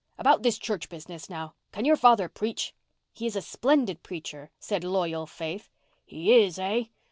[0.17, 2.73] About this church business, now—can your father preach?"
[3.11, 5.69] "He is a splendid preacher," said loyal Faith.
[6.07, 6.89] "He is, hey?